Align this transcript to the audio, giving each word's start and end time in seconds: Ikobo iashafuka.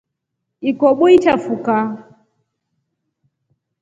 Ikobo 0.69 1.03
iashafuka. 1.13 1.75